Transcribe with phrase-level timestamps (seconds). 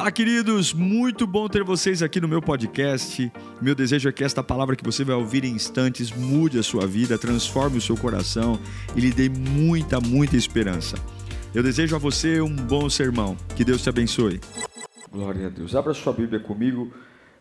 [0.00, 0.72] Fala, queridos!
[0.72, 3.30] Muito bom ter vocês aqui no meu podcast.
[3.60, 6.86] Meu desejo é que esta palavra que você vai ouvir em instantes mude a sua
[6.86, 8.58] vida, transforme o seu coração
[8.96, 10.96] e lhe dê muita, muita esperança.
[11.54, 13.36] Eu desejo a você um bom sermão.
[13.54, 14.40] Que Deus te abençoe.
[15.12, 15.76] Glória a Deus.
[15.76, 16.90] Abra sua Bíblia comigo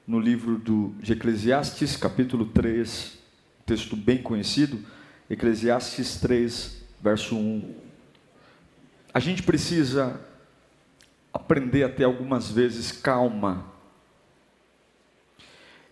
[0.05, 3.19] no livro do, de Eclesiastes, capítulo 3,
[3.65, 4.79] texto bem conhecido.
[5.29, 7.73] Eclesiastes 3, verso 1.
[9.13, 10.19] A gente precisa
[11.33, 13.65] aprender a ter algumas vezes calma.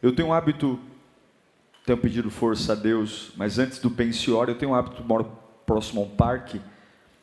[0.01, 0.79] Eu tenho um hábito,
[1.85, 5.31] tenho pedido força a Deus, mas antes do pensiório eu tenho um hábito, moro
[5.65, 6.61] próximo a um parque,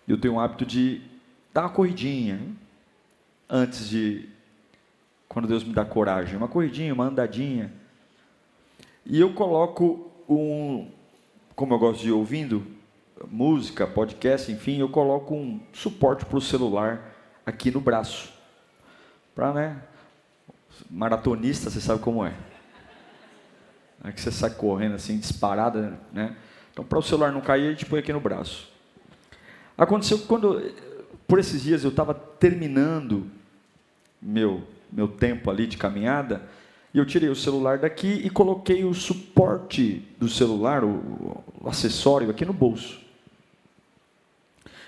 [0.07, 1.01] eu tenho um hábito de
[1.53, 2.41] dar uma corridinha,
[3.49, 4.29] antes de,
[5.29, 7.73] quando Deus me dá coragem, uma corridinha, uma andadinha.
[9.07, 10.91] E eu coloco um,
[11.55, 12.67] como eu gosto de ir ouvindo,
[13.31, 17.14] música, podcast, enfim, eu coloco um suporte para o celular
[17.45, 18.33] aqui no braço.
[19.35, 19.83] Para, né?
[20.91, 22.35] Maratonista, você sabe como é.
[24.03, 26.37] É que você sai correndo assim, disparada, né?
[26.73, 28.69] Então, para o celular não cair, a gente põe aqui no braço.
[29.79, 30.61] Aconteceu que quando,
[31.27, 33.31] por esses dias, eu estava terminando
[34.21, 36.43] meu, meu tempo ali de caminhada,
[36.93, 42.31] e eu tirei o celular daqui e coloquei o suporte do celular, o, o acessório,
[42.31, 43.04] aqui no bolso.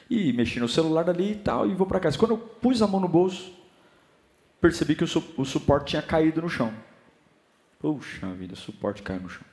[0.08, 2.18] E mexi no celular ali e tal, e vou para casa.
[2.18, 3.52] Quando eu pus a mão no bolso,
[4.60, 6.72] percebi que o, su o suporte tinha caído no chão.
[7.78, 9.44] Puxa vida, o suporte caiu no chão.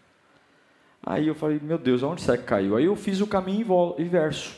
[1.05, 2.77] Aí eu falei, meu Deus, aonde será que caiu?
[2.77, 4.55] Aí eu fiz o caminho inverso.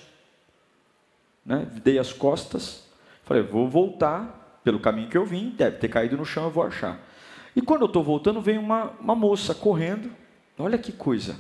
[1.46, 1.68] Né?
[1.84, 2.88] Dei as costas,
[3.24, 6.64] falei, vou voltar pelo caminho que eu vim, deve ter caído no chão, eu vou
[6.64, 7.00] achar.
[7.56, 10.12] E quando eu estou voltando, vem uma, uma moça correndo,
[10.58, 11.38] olha que coisa,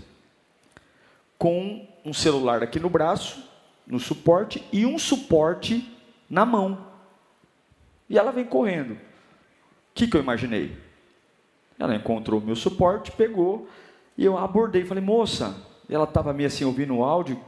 [1.37, 3.43] com um celular aqui no braço,
[3.87, 5.91] no suporte e um suporte
[6.29, 6.87] na mão.
[8.09, 8.93] E ela vem correndo.
[8.93, 8.97] O
[9.93, 10.77] que, que eu imaginei?
[11.77, 13.67] Ela encontrou meu suporte, pegou
[14.17, 14.85] e eu abordei.
[14.85, 15.55] Falei, moça,
[15.89, 17.39] ela estava meio assim ouvindo o áudio,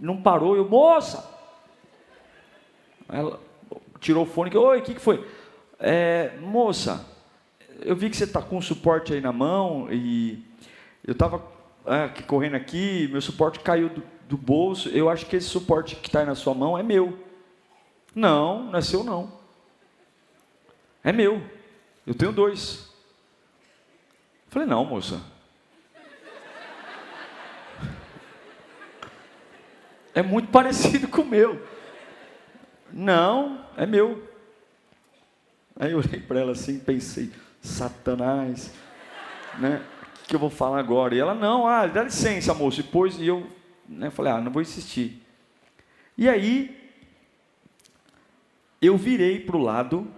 [0.00, 0.56] não parou.
[0.56, 1.30] Eu, moça!
[3.08, 3.38] Ela
[4.00, 5.26] tirou o fone, oi, o que, que foi?
[5.78, 7.06] É, moça,
[7.80, 10.44] eu vi que você está com o suporte aí na mão e
[11.04, 11.42] eu estava
[11.86, 16.08] é, correndo aqui, meu suporte caiu do, do bolso, eu acho que esse suporte que
[16.08, 17.18] está aí na sua mão é meu.
[18.14, 19.32] Não, não é seu não.
[21.02, 21.42] É meu.
[22.06, 22.92] Eu tenho dois.
[24.48, 25.20] Falei, não, moça.
[30.14, 31.66] É muito parecido com o meu.
[32.92, 34.30] Não, é meu.
[35.74, 38.72] Aí eu olhei para ela assim, pensei, Satanás,
[39.58, 39.82] né?
[40.22, 41.14] O que eu vou falar agora?
[41.14, 42.80] E ela, não, ah, dá licença, moço.
[42.80, 43.46] E depois, e eu
[43.88, 45.22] né, falei, ah, não vou insistir.
[46.16, 46.90] E aí,
[48.80, 50.10] eu virei para o lado,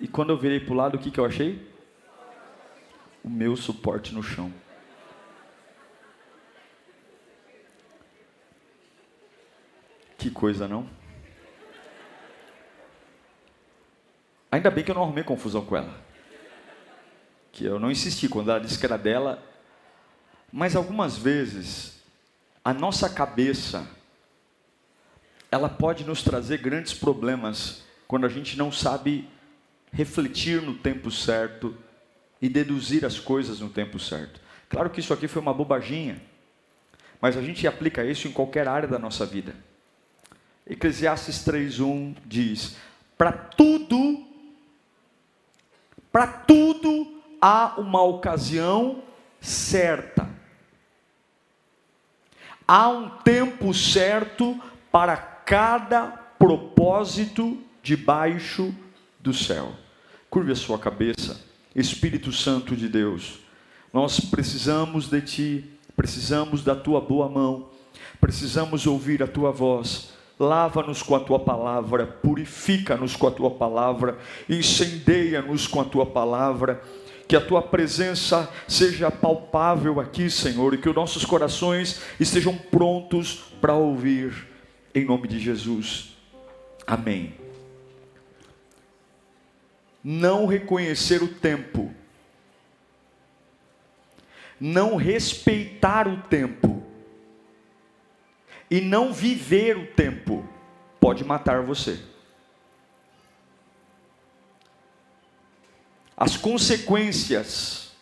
[0.00, 1.66] e quando eu virei para o lado, o que, que eu achei?
[3.22, 4.52] O meu suporte no chão.
[10.16, 10.88] Que coisa, não?
[14.50, 16.02] Ainda bem que eu não arrumei confusão com ela.
[17.52, 19.42] Que eu não insisti quando ela disse que era dela.
[20.52, 21.97] Mas algumas vezes
[22.64, 23.88] a nossa cabeça,
[25.50, 29.28] ela pode nos trazer grandes problemas quando a gente não sabe
[29.92, 31.76] refletir no tempo certo
[32.40, 34.40] e deduzir as coisas no tempo certo.
[34.68, 36.20] Claro que isso aqui foi uma bobaginha,
[37.20, 39.54] mas a gente aplica isso em qualquer área da nossa vida.
[40.66, 42.76] Eclesiastes 3:1 diz:
[43.16, 44.26] "Para tudo
[46.12, 49.02] para tudo há uma ocasião
[49.40, 50.27] certa
[52.68, 54.60] há um tempo certo
[54.92, 56.08] para cada
[56.38, 58.74] propósito debaixo
[59.18, 59.72] do céu.
[60.28, 61.40] Curve a sua cabeça,
[61.74, 63.38] Espírito Santo de Deus.
[63.90, 65.64] Nós precisamos de Ti,
[65.96, 67.70] precisamos da Tua boa mão,
[68.20, 70.12] precisamos ouvir a Tua voz.
[70.38, 74.16] Lava-nos com a tua palavra, purifica-nos com a tua palavra,
[74.48, 76.80] incendeia-nos com a tua palavra
[77.28, 83.52] que a tua presença seja palpável aqui, Senhor, e que os nossos corações estejam prontos
[83.60, 84.48] para ouvir,
[84.94, 86.16] em nome de Jesus.
[86.86, 87.34] Amém.
[90.02, 91.92] Não reconhecer o tempo,
[94.58, 96.82] não respeitar o tempo,
[98.70, 100.48] e não viver o tempo,
[100.98, 102.00] pode matar você.
[106.18, 107.92] As consequências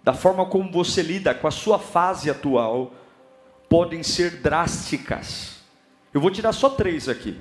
[0.00, 2.94] da forma como você lida com a sua fase atual
[3.68, 5.56] podem ser drásticas.
[6.12, 7.36] Eu vou tirar só três aqui.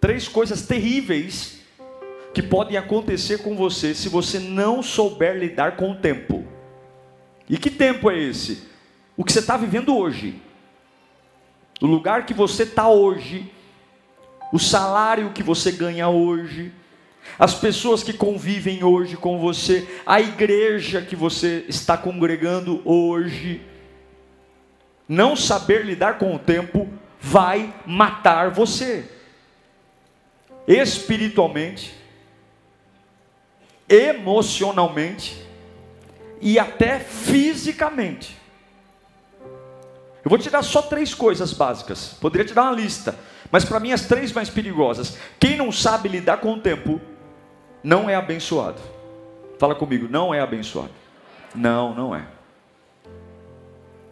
[0.00, 1.58] três coisas terríveis
[2.32, 6.46] que podem acontecer com você se você não souber lidar com o tempo.
[7.48, 8.62] E que tempo é esse?
[9.16, 10.40] O que você está vivendo hoje,
[11.80, 13.52] o lugar que você está hoje,
[14.52, 16.72] o salário que você ganha hoje,
[17.38, 23.62] as pessoas que convivem hoje com você, a igreja que você está congregando hoje.
[25.08, 26.88] Não saber lidar com o tempo
[27.20, 29.04] vai matar você,
[30.66, 31.94] espiritualmente,
[33.88, 35.36] emocionalmente
[36.40, 38.39] e até fisicamente.
[40.24, 43.16] Eu vou te dar só três coisas básicas, poderia te dar uma lista,
[43.50, 45.16] mas para mim as três mais perigosas.
[45.38, 47.00] Quem não sabe lidar com o tempo,
[47.82, 48.80] não é abençoado.
[49.58, 50.90] Fala comigo, não é abençoado.
[51.54, 52.26] Não, não é.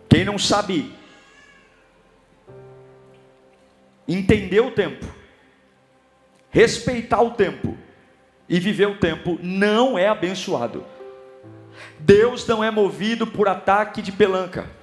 [0.09, 0.95] Quem não sabe
[4.07, 5.07] entender o tempo,
[6.51, 7.77] respeitar o tempo
[8.49, 10.85] e viver o tempo, não é abençoado.
[11.99, 14.78] Deus não é movido por ataque de pelanca.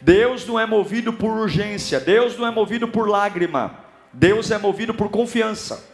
[0.00, 2.00] Deus não é movido por urgência.
[2.00, 3.78] Deus não é movido por lágrima.
[4.12, 5.90] Deus é movido por confiança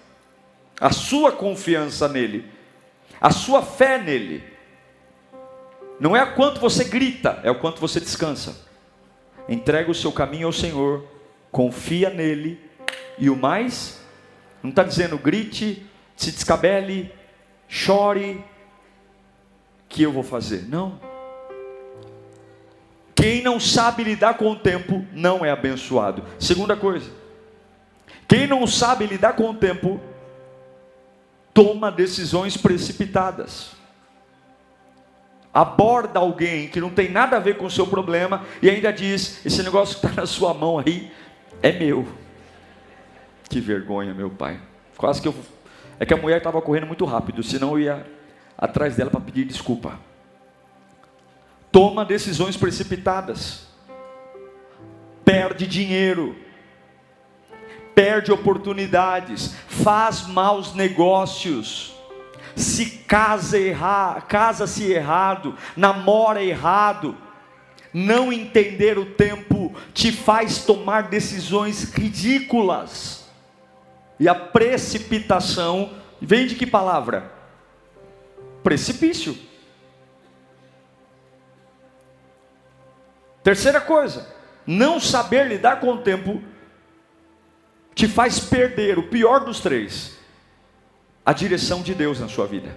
[0.80, 2.44] a sua confiança nele,
[3.20, 4.44] a sua fé nele.
[5.98, 8.66] Não é o quanto você grita, é o quanto você descansa.
[9.48, 11.06] Entrega o seu caminho ao Senhor,
[11.50, 12.60] confia nele,
[13.18, 14.00] e o mais,
[14.62, 17.10] não está dizendo grite, se descabele,
[17.68, 18.44] chore,
[19.88, 20.68] que eu vou fazer.
[20.68, 21.00] Não.
[23.16, 26.22] Quem não sabe lidar com o tempo não é abençoado.
[26.38, 27.10] Segunda coisa,
[28.28, 29.98] quem não sabe lidar com o tempo
[31.54, 33.70] toma decisões precipitadas.
[35.52, 39.44] Aborda alguém que não tem nada a ver com o seu problema e ainda diz:
[39.46, 41.10] esse negócio que está na sua mão aí
[41.62, 42.06] é meu.
[43.48, 44.60] Que vergonha, meu pai.
[44.98, 45.34] Quase que eu.
[45.98, 48.06] É que a mulher estava correndo muito rápido, senão eu ia
[48.58, 49.98] atrás dela para pedir desculpa.
[51.76, 53.66] Toma decisões precipitadas.
[55.22, 56.34] Perde dinheiro
[57.96, 61.94] perde oportunidades, faz maus negócios,
[62.54, 67.16] se casa erra, casa-se errado, namora errado,
[67.94, 73.30] não entender o tempo te faz tomar decisões ridículas.
[74.20, 77.32] E a precipitação vem de que palavra?
[78.62, 79.38] Precipício.
[83.46, 84.26] Terceira coisa,
[84.66, 86.42] não saber lidar com o tempo
[87.94, 90.18] te faz perder o pior dos três,
[91.24, 92.76] a direção de Deus na sua vida.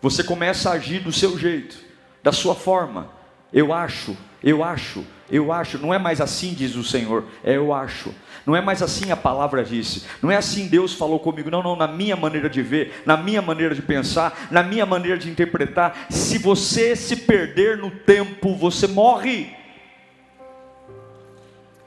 [0.00, 1.76] Você começa a agir do seu jeito,
[2.22, 3.10] da sua forma.
[3.52, 5.78] Eu acho, eu acho, eu acho.
[5.78, 8.14] Não é mais assim, diz o Senhor, é eu acho.
[8.46, 10.04] Não é mais assim a palavra disse.
[10.22, 11.50] Não é assim Deus falou comigo.
[11.50, 15.18] Não, não, na minha maneira de ver, na minha maneira de pensar, na minha maneira
[15.18, 16.06] de interpretar.
[16.08, 19.54] Se você se perder no tempo, você morre.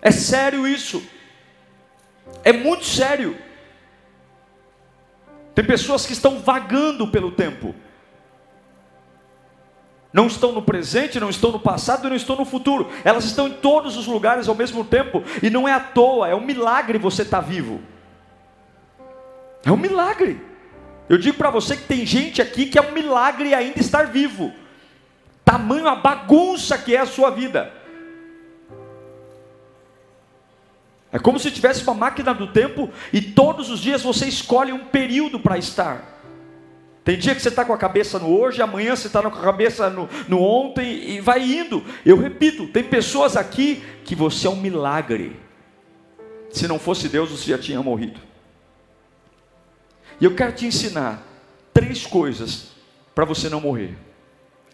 [0.02, 1.02] É sério isso.
[2.44, 3.36] É muito sério.
[5.56, 7.76] Tem pessoas que estão vagando pelo tempo.
[10.14, 12.90] Não estão no presente, não estão no passado e não estão no futuro.
[13.04, 15.24] Elas estão em todos os lugares ao mesmo tempo.
[15.42, 17.80] E não é à toa, é um milagre você estar tá vivo.
[19.64, 20.42] É um milagre.
[21.08, 24.54] Eu digo para você que tem gente aqui que é um milagre ainda estar vivo.
[25.46, 27.72] Tamanho a bagunça que é a sua vida.
[31.12, 34.86] É como se tivesse uma máquina do tempo e todos os dias você escolhe um
[34.86, 36.21] período para estar.
[37.04, 39.42] Tem dia que você está com a cabeça no hoje, amanhã você está com a
[39.42, 41.84] cabeça no, no ontem e vai indo.
[42.06, 45.40] Eu repito, tem pessoas aqui que você é um milagre.
[46.52, 48.20] Se não fosse Deus, você já tinha morrido.
[50.20, 51.26] E eu quero te ensinar
[51.74, 52.68] três coisas
[53.16, 53.98] para você não morrer.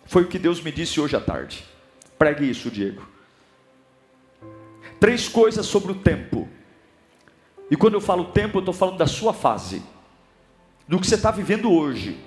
[0.06, 1.64] Foi o que Deus me disse hoje à tarde.
[2.18, 3.08] Pregue isso, Diego.
[5.00, 6.50] Três coisas sobre o tempo.
[7.70, 9.82] E quando eu falo tempo, eu estou falando da sua fase,
[10.88, 12.18] do que você está vivendo hoje,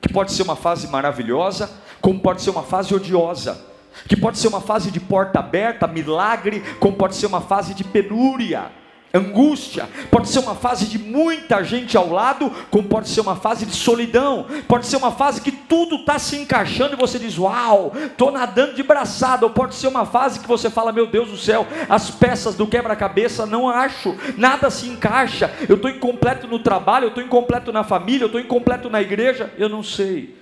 [0.00, 3.60] que pode ser uma fase maravilhosa, como pode ser uma fase odiosa,
[4.08, 7.82] que pode ser uma fase de porta aberta, milagre, como pode ser uma fase de
[7.82, 8.70] penúria
[9.12, 13.64] angústia, pode ser uma fase de muita gente ao lado, como pode ser uma fase
[13.64, 17.92] de solidão, pode ser uma fase que tudo está se encaixando e você diz, uau,
[17.96, 21.38] estou nadando de braçada, ou pode ser uma fase que você fala, meu Deus do
[21.38, 27.04] céu, as peças do quebra-cabeça não acho, nada se encaixa, eu estou incompleto no trabalho,
[27.04, 30.36] eu estou incompleto na família, eu estou incompleto na igreja, eu não sei.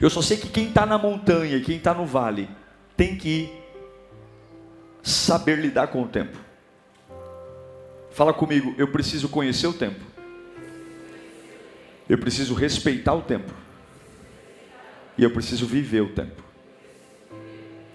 [0.00, 2.48] Eu só sei que quem está na montanha e quem está no vale
[2.96, 3.52] tem que
[5.02, 6.43] saber lidar com o tempo
[8.14, 10.00] Fala comigo, eu preciso conhecer o tempo.
[12.08, 13.52] Eu preciso respeitar o tempo.
[15.18, 16.40] E eu preciso viver o tempo.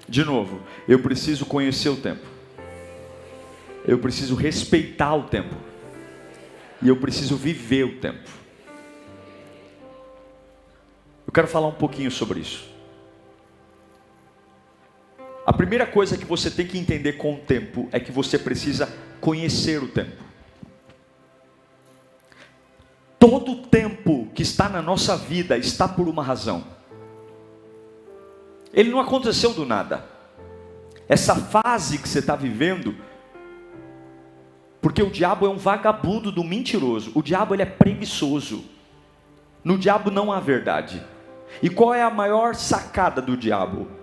[0.09, 2.25] De novo, eu preciso conhecer o tempo.
[3.87, 5.55] Eu preciso respeitar o tempo.
[6.81, 8.29] E eu preciso viver o tempo.
[11.25, 12.78] Eu quero falar um pouquinho sobre isso.
[15.49, 18.87] A primeira coisa que você tem que entender com o tempo é que você precisa
[19.19, 20.23] conhecer o tempo.
[23.17, 26.63] Todo tempo que está na nossa vida está por uma razão.
[28.71, 30.05] Ele não aconteceu do nada.
[31.07, 32.95] Essa fase que você está vivendo,
[34.79, 37.11] porque o diabo é um vagabundo do mentiroso.
[37.15, 38.65] O diabo ele é preguiçoso.
[39.63, 41.03] No diabo não há verdade.
[41.59, 43.97] E qual é a maior sacada do diabo?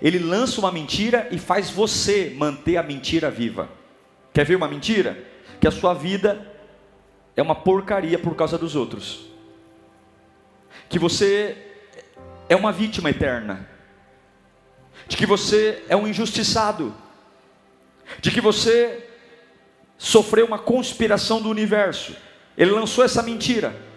[0.00, 3.68] Ele lança uma mentira e faz você manter a mentira viva.
[4.32, 5.18] Quer ver uma mentira?
[5.60, 6.46] Que a sua vida
[7.36, 9.26] é uma porcaria por causa dos outros.
[10.88, 11.56] Que você
[12.48, 13.68] é uma vítima eterna.
[15.08, 16.94] De que você é um injustiçado.
[18.20, 19.04] De que você
[19.96, 22.14] sofreu uma conspiração do universo.
[22.56, 23.87] Ele lançou essa mentira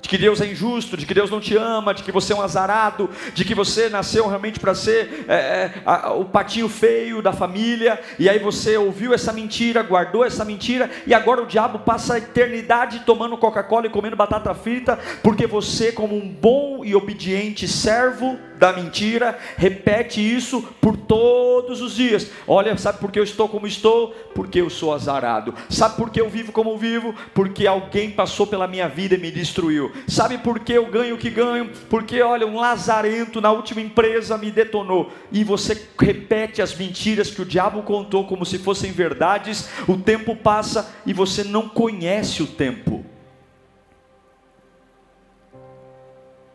[0.00, 2.36] de que Deus é injusto, de que Deus não te ama, de que você é
[2.36, 7.20] um azarado, de que você nasceu realmente para ser é, é, a, o patinho feio
[7.20, 11.80] da família, e aí você ouviu essa mentira, guardou essa mentira, e agora o diabo
[11.80, 16.94] passa a eternidade tomando Coca-Cola e comendo batata frita, porque você, como um bom e
[16.94, 22.30] obediente servo da mentira, repete isso por todos os dias.
[22.46, 24.10] Olha, sabe por que eu estou como estou?
[24.34, 25.54] Porque eu sou azarado.
[25.70, 27.14] Sabe por que eu vivo como vivo?
[27.32, 29.92] Porque alguém passou pela minha vida e me destruiu.
[30.06, 31.70] Sabe por que eu ganho o que ganho?
[31.88, 35.12] Porque, olha, um lazarento na última empresa me detonou.
[35.30, 39.68] E você repete as mentiras que o diabo contou como se fossem verdades.
[39.86, 43.04] O tempo passa e você não conhece o tempo.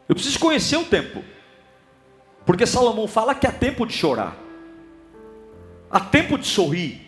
[0.08, 1.24] Eu preciso conhecer o tempo.
[2.46, 4.36] Porque Salomão fala que há tempo de chorar,
[5.90, 7.02] há tempo de sorrir,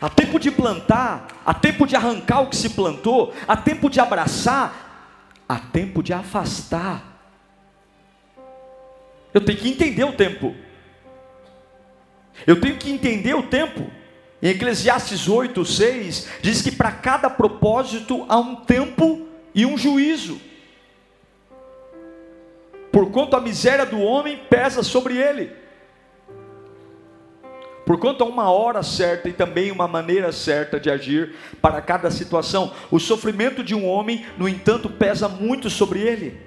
[0.00, 4.00] há tempo de plantar, há tempo de arrancar o que se plantou, há tempo de
[4.00, 7.02] abraçar, há tempo de afastar.
[9.32, 10.54] Eu tenho que entender o tempo.
[12.46, 13.88] Eu tenho que entender o tempo.
[14.42, 20.40] Em Eclesiastes 8, 6, diz que para cada propósito há um tempo e um juízo
[22.94, 25.50] porquanto a miséria do homem pesa sobre ele.
[27.84, 32.72] Porquanto há uma hora certa e também uma maneira certa de agir para cada situação.
[32.92, 36.40] O sofrimento de um homem, no entanto, pesa muito sobre ele.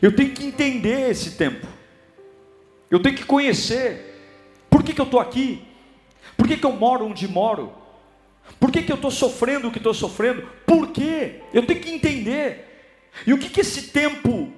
[0.00, 1.66] Eu tenho que entender esse tempo.
[2.88, 4.22] Eu tenho que conhecer.
[4.70, 5.66] Por que, que eu estou aqui?
[6.36, 7.72] Por que, que eu moro onde moro?
[8.60, 10.48] Por que, que eu estou sofrendo o que estou sofrendo?
[10.64, 11.40] Por quê?
[11.52, 12.67] Eu tenho que entender.
[13.26, 14.52] E o que, que esse tempo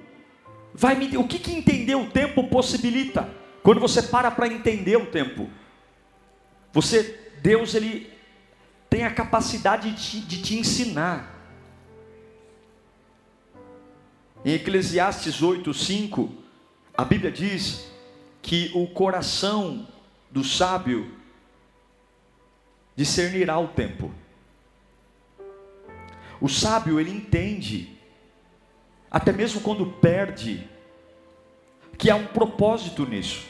[0.73, 1.17] vai me.
[1.17, 3.29] O que, que entender o tempo possibilita?
[3.63, 5.49] Quando você para para entender o tempo,
[6.73, 8.11] você, Deus, ele
[8.89, 11.39] tem a capacidade de te, de te ensinar.
[14.43, 16.29] Em Eclesiastes 8:5,
[16.97, 17.87] a Bíblia diz
[18.41, 19.87] que o coração
[20.31, 21.11] do sábio
[22.95, 24.11] discernirá o tempo.
[26.39, 28.00] O sábio ele entende
[29.11, 30.65] até mesmo quando perde,
[31.97, 33.45] que há um propósito nisso.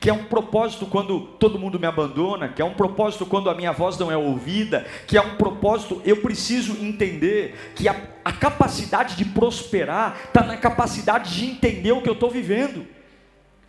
[0.00, 3.54] Que é um propósito quando todo mundo me abandona, que é um propósito quando a
[3.54, 7.94] minha voz não é ouvida, que é um propósito, eu preciso entender que a,
[8.24, 12.86] a capacidade de prosperar está na capacidade de entender o que eu estou vivendo.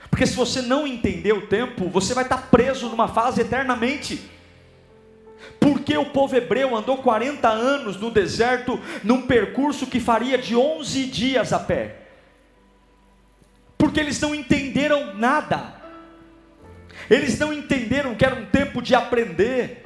[0.09, 4.21] Porque se você não entender o tempo, você vai estar preso numa fase eternamente.
[5.61, 11.05] Porque o povo hebreu andou 40 anos no deserto, num percurso que faria de 11
[11.05, 11.97] dias a pé.
[13.77, 15.75] Porque eles não entenderam nada.
[17.07, 19.85] Eles não entenderam que era um tempo de aprender,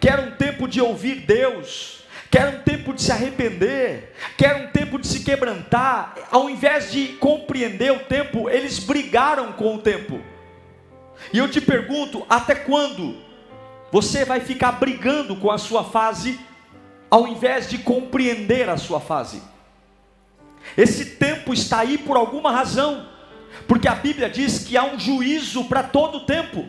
[0.00, 4.44] que era um tempo de ouvir Deus, que era um tempo de se arrepender, que
[4.44, 6.16] era um tempo de se quebrantar.
[6.28, 10.20] Ao invés de compreender o tempo, eles brigaram com o tempo.
[11.32, 13.22] E eu te pergunto: até quando
[13.94, 16.40] você vai ficar brigando com a sua fase,
[17.08, 19.40] ao invés de compreender a sua fase.
[20.76, 23.06] Esse tempo está aí por alguma razão,
[23.68, 26.68] porque a Bíblia diz que há um juízo para todo tempo.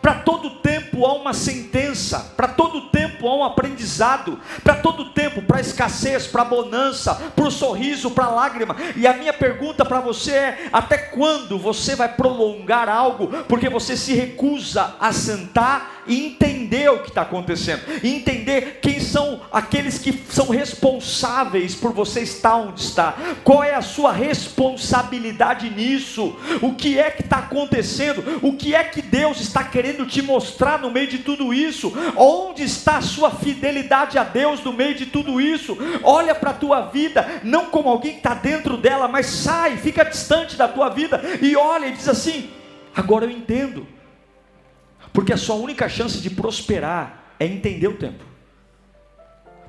[0.00, 5.42] Para todo tempo há uma sentença, para todo tempo há um aprendizado, para todo tempo,
[5.42, 8.76] para escassez, para bonança, para o sorriso, para a lágrima.
[8.94, 13.96] E a minha pergunta para você é: até quando você vai prolongar algo porque você
[13.96, 19.98] se recusa a sentar e entender o que está acontecendo, e entender quem são aqueles
[19.98, 26.74] que são responsáveis por você estar onde está, qual é a sua responsabilidade nisso, o
[26.74, 30.90] que é que está acontecendo, o que é que Deus está querendo te mostrar no
[30.90, 35.40] meio de tudo isso, onde está a sua fidelidade a Deus no meio de tudo
[35.40, 39.76] isso, olha para a tua vida, não como alguém que está dentro dela, mas sai,
[39.76, 42.50] fica distante da tua vida e olha e diz assim:
[42.94, 43.86] agora eu entendo.
[45.12, 48.31] Porque a sua única chance de prosperar é entender o tempo.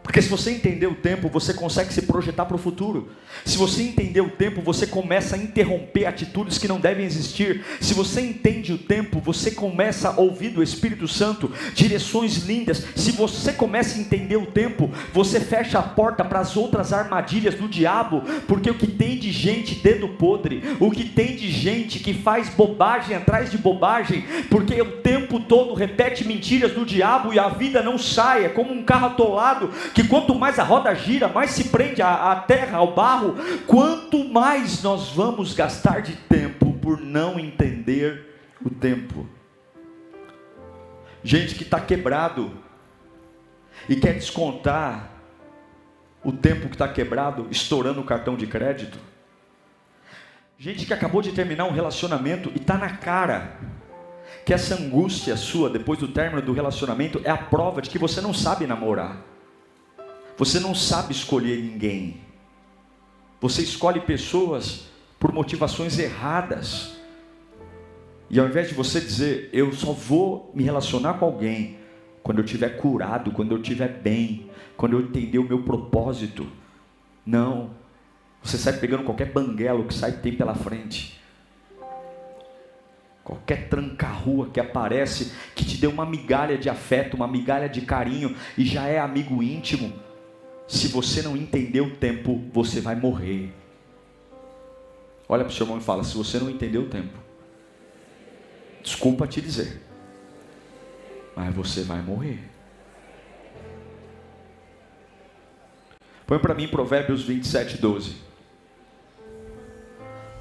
[0.03, 3.09] Porque se você entender o tempo, você consegue se projetar para o futuro.
[3.45, 7.63] Se você entender o tempo, você começa a interromper atitudes que não devem existir.
[7.79, 12.83] Se você entende o tempo, você começa a ouvir do Espírito Santo direções lindas.
[12.95, 17.55] Se você começa a entender o tempo, você fecha a porta para as outras armadilhas
[17.55, 18.21] do diabo.
[18.45, 22.49] Porque o que tem de gente dedo podre, o que tem de gente que faz
[22.49, 27.81] bobagem atrás de bobagem, porque o tempo todo repete mentiras do diabo e a vida
[27.81, 31.65] não sai, é como um carro atolado que quanto mais a roda gira, mais se
[31.65, 33.35] prende a terra, ao barro,
[33.67, 39.27] quanto mais nós vamos gastar de tempo por não entender o tempo.
[41.23, 42.51] Gente que está quebrado
[43.87, 45.11] e quer descontar
[46.23, 48.97] o tempo que está quebrado, estourando o cartão de crédito.
[50.57, 53.57] Gente que acabou de terminar um relacionamento e está na cara
[54.45, 58.21] que essa angústia sua depois do término do relacionamento é a prova de que você
[58.21, 59.32] não sabe namorar.
[60.37, 62.17] Você não sabe escolher ninguém.
[63.39, 64.85] Você escolhe pessoas
[65.19, 66.97] por motivações erradas.
[68.29, 71.77] E ao invés de você dizer, eu só vou me relacionar com alguém
[72.23, 76.47] quando eu estiver curado, quando eu estiver bem, quando eu entender o meu propósito.
[77.25, 77.71] Não.
[78.41, 81.21] Você sai pegando qualquer banguelo que sai tem pela frente.
[83.23, 88.35] Qualquer tranca-rua que aparece, que te dê uma migalha de afeto, uma migalha de carinho
[88.57, 89.93] e já é amigo íntimo
[90.73, 93.53] se você não entender o tempo, você vai morrer.
[95.29, 97.15] Olha para o seu irmão e fala: se você não entender o tempo,
[98.81, 99.79] desculpa te dizer,
[101.35, 102.39] mas você vai morrer.
[106.25, 108.15] Põe para mim Provérbios 27, 12.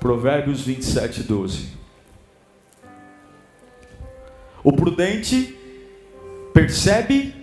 [0.00, 1.68] Provérbios 27, 12.
[4.64, 5.58] O prudente
[6.54, 7.34] percebe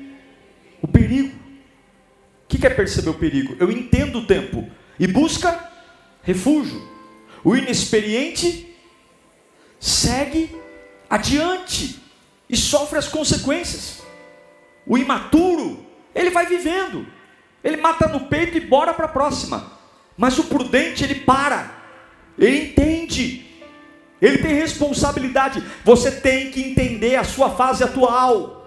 [0.82, 1.39] o perigo
[2.60, 3.56] que quer perceber o perigo?
[3.58, 4.70] Eu entendo o tempo
[5.00, 5.72] e busca
[6.22, 6.88] refúgio.
[7.44, 8.76] O inexperiente
[9.80, 10.54] segue
[11.10, 12.02] adiante
[12.50, 14.04] e sofre as consequências.
[14.86, 17.08] O imaturo, ele vai vivendo.
[17.64, 19.72] Ele mata no peito e bora para a próxima.
[20.18, 21.72] Mas o prudente, ele para.
[22.38, 23.46] Ele entende.
[24.22, 25.64] Ele tem responsabilidade.
[25.86, 28.59] Você tem que entender a sua fase atual.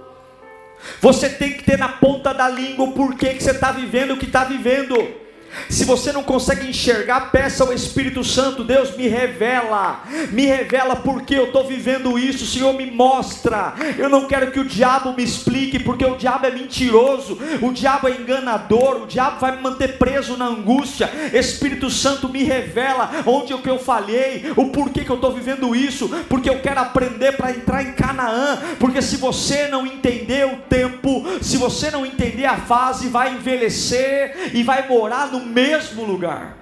[1.01, 4.17] Você tem que ter na ponta da língua o porquê que você está vivendo o
[4.17, 5.22] que está vivendo.
[5.69, 11.35] Se você não consegue enxergar, peça ao Espírito Santo, Deus me revela, me revela porque
[11.35, 13.75] eu estou vivendo isso, Senhor me mostra.
[13.99, 18.09] Eu não quero que o diabo me explique, porque o diabo é mentiroso, o diabo
[18.09, 21.11] é enganador, o diabo vai me manter preso na angústia.
[21.33, 25.75] Espírito Santo me revela onde é que eu falhei, o porquê que eu estou vivendo
[25.75, 30.57] isso, porque eu quero aprender para entrar em Canaã, porque se você não entender o
[30.69, 36.59] tempo, se você não entender a fase, vai envelhecer e vai morar no mesmo lugar.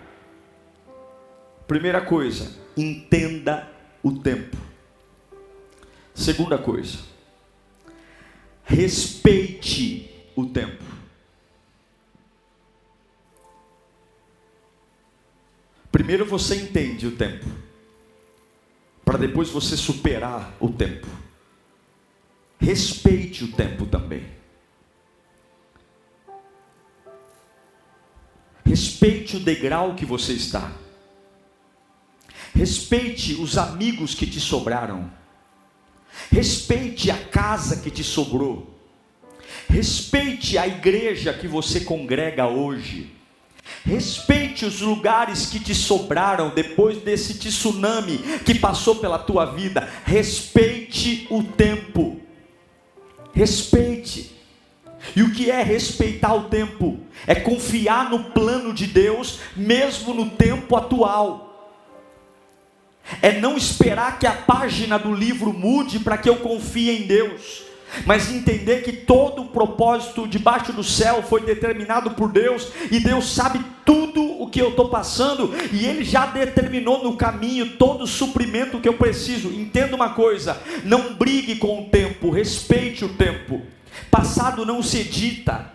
[1.66, 3.70] Primeira coisa, entenda
[4.02, 4.56] o tempo.
[6.14, 6.98] Segunda coisa,
[8.64, 10.82] respeite o tempo.
[15.90, 17.46] Primeiro você entende o tempo,
[19.04, 21.06] para depois você superar o tempo.
[22.58, 24.39] Respeite o tempo também.
[28.70, 30.70] Respeite o degrau que você está.
[32.54, 35.10] Respeite os amigos que te sobraram.
[36.30, 38.72] Respeite a casa que te sobrou.
[39.68, 43.10] Respeite a igreja que você congrega hoje.
[43.84, 49.90] Respeite os lugares que te sobraram depois desse tsunami que passou pela tua vida.
[50.04, 52.20] Respeite o tempo.
[53.34, 54.30] Respeite.
[55.16, 57.00] E o que é respeitar o tempo?
[57.26, 61.46] É confiar no plano de Deus, mesmo no tempo atual.
[63.20, 67.70] É não esperar que a página do livro mude para que eu confie em Deus.
[68.06, 73.32] mas entender que todo o propósito debaixo do céu foi determinado por Deus e Deus
[73.34, 78.06] sabe tudo o que eu estou passando e Ele já determinou no caminho todo o
[78.06, 79.48] suprimento que eu preciso.
[79.48, 83.62] Entenda uma coisa: não brigue com o tempo, respeite o tempo.
[84.10, 85.72] Passado não se edita,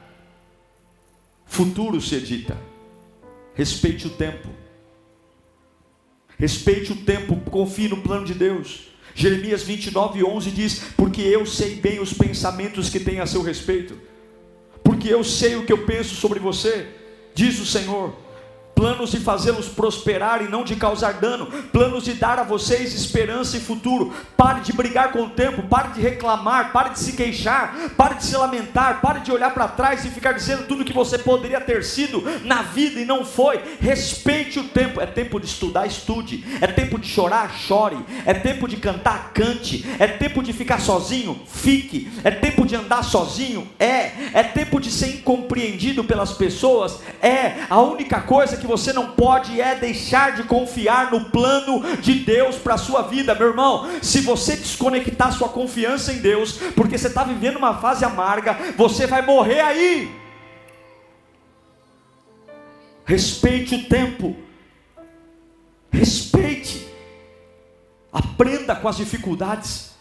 [1.56, 2.58] futuro se edita.
[3.54, 4.50] Respeite o tempo.
[6.38, 8.90] Respeite o tempo, confie no plano de Deus.
[9.14, 13.98] Jeremias 29, 11 diz: Porque eu sei bem os pensamentos que tem a seu respeito,
[14.84, 16.88] porque eu sei o que eu penso sobre você,
[17.34, 18.25] diz o Senhor
[18.76, 23.58] planos de fazê-los prosperar e não de causar dano, planos de dar a vocês esperança
[23.58, 24.14] e futuro.
[24.36, 28.26] Pare de brigar com o tempo, pare de reclamar, pare de se queixar, pare de
[28.26, 31.84] se lamentar, pare de olhar para trás e ficar dizendo tudo que você poderia ter
[31.84, 33.62] sido na vida e não foi.
[33.80, 35.00] Respeite o tempo.
[35.00, 36.44] É tempo de estudar, estude.
[36.60, 37.98] É tempo de chorar, chore.
[38.26, 39.86] É tempo de cantar, cante.
[39.98, 42.12] É tempo de ficar sozinho, fique.
[42.24, 44.12] É tempo de andar sozinho, é.
[44.34, 47.66] É tempo de ser incompreendido pelas pessoas, é.
[47.70, 52.16] A única coisa que que você não pode é deixar de confiar no plano de
[52.16, 53.88] Deus para a sua vida, meu irmão.
[54.02, 59.06] Se você desconectar sua confiança em Deus, porque você está vivendo uma fase amarga, você
[59.06, 60.12] vai morrer aí.
[63.06, 64.36] Respeite o tempo,
[65.92, 66.88] respeite,
[68.12, 69.92] aprenda com as dificuldades,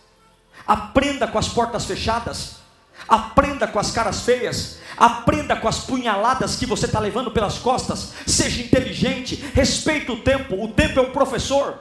[0.66, 2.63] aprenda com as portas fechadas,
[3.08, 8.12] aprenda com as caras feias, Aprenda com as punhaladas que você está levando pelas costas.
[8.26, 9.36] Seja inteligente.
[9.54, 10.62] Respeite o tempo.
[10.62, 11.78] O tempo é um professor.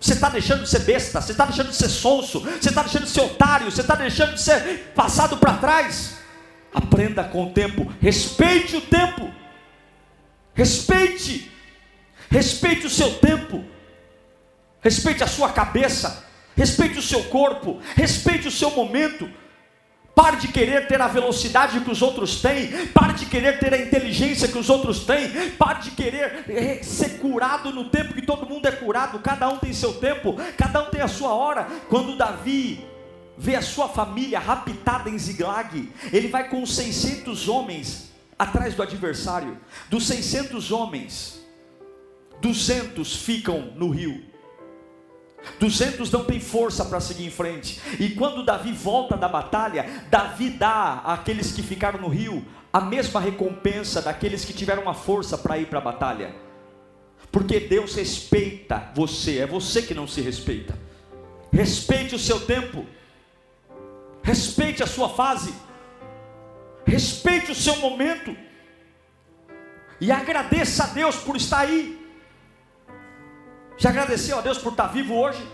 [0.00, 1.20] Você está deixando de ser besta.
[1.20, 2.40] Você está deixando de ser sonso.
[2.40, 3.70] Você está deixando de ser otário.
[3.70, 6.18] Você está deixando de ser passado para trás.
[6.72, 7.92] Aprenda com o tempo.
[8.00, 9.32] Respeite o tempo.
[10.54, 11.50] Respeite.
[12.30, 13.64] Respeite o seu tempo.
[14.80, 16.24] Respeite a sua cabeça.
[16.56, 17.80] Respeite o seu corpo.
[17.96, 19.28] Respeite o seu momento.
[20.14, 22.86] Pare de querer ter a velocidade que os outros têm.
[22.88, 25.50] Pare de querer ter a inteligência que os outros têm.
[25.52, 29.18] Pare de querer eh, ser curado no tempo que todo mundo é curado.
[29.18, 31.66] Cada um tem seu tempo, cada um tem a sua hora.
[31.88, 32.86] Quando Davi
[33.36, 39.58] vê a sua família raptada em Ziglag, ele vai com 600 homens atrás do adversário.
[39.90, 41.40] Dos 600 homens,
[42.40, 44.33] 200 ficam no rio.
[45.58, 47.80] 200 não tem força para seguir em frente.
[47.98, 53.20] E quando Davi volta da batalha, Davi dá àqueles que ficaram no rio a mesma
[53.20, 56.34] recompensa daqueles que tiveram uma força para ir para a batalha.
[57.30, 60.76] Porque Deus respeita você, é você que não se respeita.
[61.52, 62.84] Respeite o seu tempo.
[64.22, 65.54] Respeite a sua fase.
[66.84, 68.36] Respeite o seu momento.
[70.00, 72.03] E agradeça a Deus por estar aí.
[73.76, 75.44] Já agradeceu a Deus por estar vivo hoje?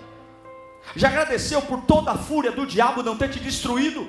[0.96, 4.08] Já agradeceu por toda a fúria do diabo não ter te destruído?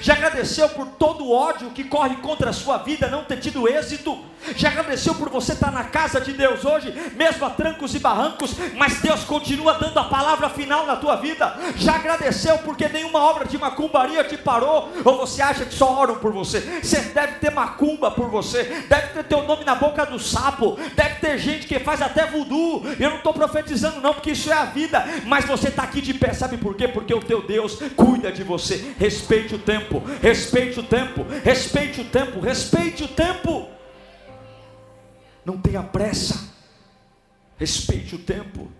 [0.00, 3.68] Já agradeceu por todo o ódio que corre contra a sua vida não ter tido
[3.68, 4.18] êxito?
[4.56, 8.54] Já agradeceu por você estar na casa de Deus hoje, mesmo a trancos e barrancos,
[8.76, 11.54] mas Deus continua dando a palavra final na tua vida?
[11.76, 14.90] Já agradeceu porque nenhuma obra de macumbaria te parou?
[15.04, 16.60] Ou você acha que só oram por você?
[16.82, 21.16] Você deve ter macumba por você, deve ter teu nome na boca do sapo, deve
[21.16, 22.82] ter gente que faz até voodoo.
[22.98, 26.14] Eu não estou profetizando, não, porque isso é a vida, mas você está aqui de
[26.14, 26.88] pé, sabe por quê?
[26.88, 28.94] Porque o teu Deus cuida de você.
[28.98, 33.68] Respeite o tempo, respeite o tempo, respeite o tempo, respeite o tempo.
[35.44, 36.50] Não tenha pressa.
[37.56, 38.70] Respeite o tempo.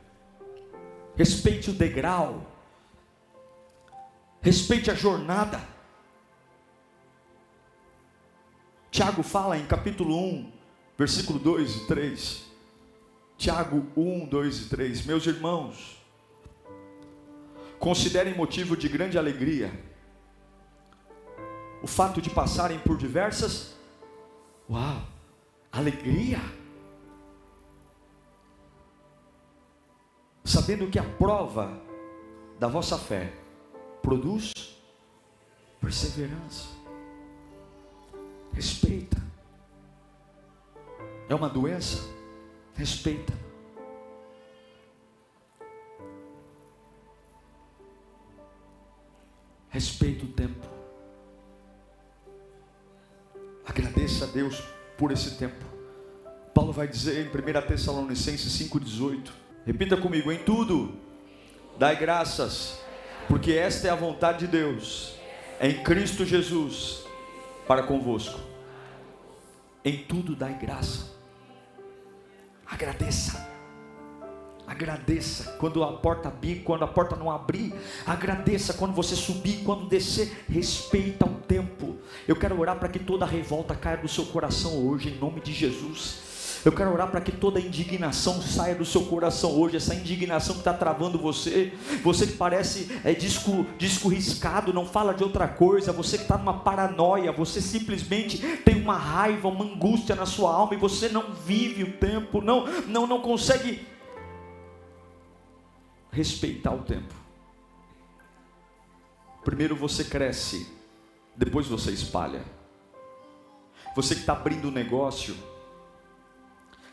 [1.16, 2.46] Respeite o degrau.
[4.40, 5.60] Respeite a jornada.
[8.90, 10.52] Tiago fala em capítulo 1,
[10.98, 12.44] versículo 2 e 3.
[13.38, 15.06] Tiago 1, 2 e 3.
[15.06, 16.02] Meus irmãos,
[17.78, 19.89] considerem motivo de grande alegria
[21.82, 23.74] o fato de passarem por diversas.
[24.68, 25.10] Uau!
[25.72, 26.40] alegria,
[30.44, 31.80] sabendo que a prova
[32.58, 33.32] da vossa fé
[34.02, 34.52] produz
[35.80, 36.68] perseverança.
[38.52, 39.16] Respeita.
[41.28, 42.02] É uma doença?
[42.74, 43.32] Respeita.
[49.68, 50.79] Respeita o tempo.
[53.80, 54.62] Agradeça a Deus
[54.98, 55.64] por esse tempo.
[56.52, 59.30] Paulo vai dizer em 1 Tessalonicenses 5,18:
[59.64, 60.94] repita comigo, em tudo,
[61.78, 62.78] dai graças,
[63.26, 65.14] porque esta é a vontade de Deus,
[65.58, 67.04] em Cristo Jesus,
[67.66, 68.38] para convosco.
[69.82, 71.06] Em tudo dai graça,
[72.66, 73.48] agradeça,
[74.70, 77.74] Agradeça quando a porta abrir, quando a porta não abrir.
[78.06, 80.44] Agradeça quando você subir, quando descer.
[80.48, 81.96] Respeita o tempo.
[82.28, 85.52] Eu quero orar para que toda revolta caia do seu coração hoje, em nome de
[85.52, 86.20] Jesus.
[86.64, 90.60] Eu quero orar para que toda indignação saia do seu coração hoje, essa indignação que
[90.60, 91.72] está travando você,
[92.04, 96.38] você que parece é, disco, disco riscado, não fala de outra coisa, você que está
[96.38, 101.32] numa paranoia, você simplesmente tem uma raiva, uma angústia na sua alma e você não
[101.44, 103.90] vive o tempo, não, não, não consegue
[106.10, 107.14] respeitar o tempo.
[109.44, 110.70] Primeiro você cresce,
[111.36, 112.44] depois você espalha.
[113.96, 115.34] Você que está abrindo um negócio,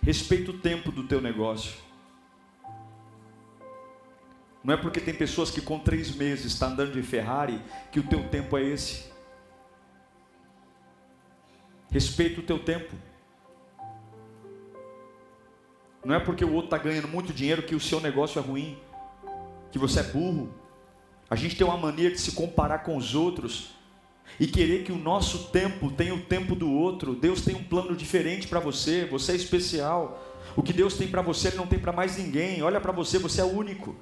[0.07, 1.75] Respeita o tempo do teu negócio.
[4.63, 8.03] Não é porque tem pessoas que com três meses estão andando de Ferrari que o
[8.03, 9.11] teu tempo é esse.
[11.91, 12.95] Respeita o teu tempo.
[16.05, 18.79] Não é porque o outro está ganhando muito dinheiro que o seu negócio é ruim,
[19.71, 20.53] que você é burro.
[21.29, 23.69] A gente tem uma mania de se comparar com os outros
[24.39, 27.15] e querer que o nosso tempo tenha o tempo do outro.
[27.15, 30.23] Deus tem um plano diferente para você, você é especial.
[30.55, 32.61] O que Deus tem para você, Ele não tem para mais ninguém.
[32.61, 33.95] Olha para você, você é único.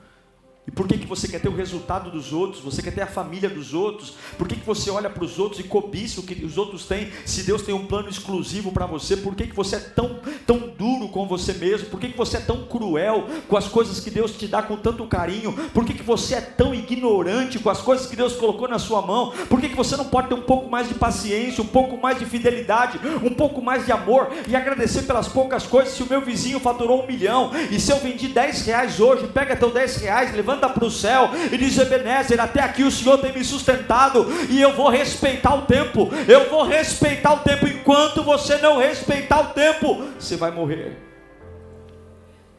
[0.68, 2.64] E por que, que você quer ter o resultado dos outros?
[2.64, 4.16] Você quer ter a família dos outros?
[4.36, 7.12] Por que, que você olha para os outros e cobiça o que os outros têm?
[7.24, 10.74] Se Deus tem um plano exclusivo para você, por que, que você é tão, tão
[10.76, 11.90] duro com você mesmo?
[11.90, 14.76] Por que, que você é tão cruel com as coisas que Deus te dá com
[14.76, 15.54] tanto carinho?
[15.72, 19.04] Por que, que você é tão ignorante com as coisas que Deus colocou na sua
[19.04, 19.34] mão?
[19.48, 22.18] Por que, que você não pode ter um pouco mais de paciência, um pouco mais
[22.18, 25.94] de fidelidade, um pouco mais de amor e agradecer pelas poucas coisas?
[25.94, 29.56] Se o meu vizinho faturou um milhão e se eu vendi 10 reais hoje, pega
[29.56, 33.18] teu 10 reais, levanta levanta para o céu e diz: Ebenezer, até aqui o Senhor
[33.20, 36.10] tem me sustentado e eu vou respeitar o tempo.
[36.28, 37.68] Eu vou respeitar o tempo.
[37.68, 40.98] Enquanto você não respeitar o tempo, você vai morrer.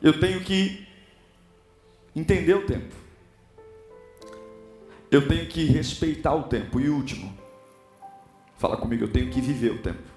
[0.02, 0.86] Eu tenho que
[2.14, 2.94] entender o tempo.
[5.10, 6.80] Eu tenho que respeitar o tempo.
[6.80, 7.36] E último,
[8.58, 10.16] fala comigo, eu tenho que viver o tempo.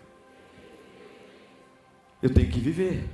[2.22, 3.08] Eu tenho que viver.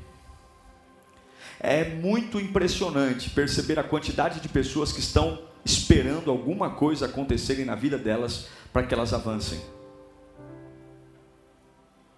[1.68, 7.74] É muito impressionante perceber a quantidade de pessoas que estão esperando alguma coisa acontecerem na
[7.74, 9.60] vida delas para que elas avancem.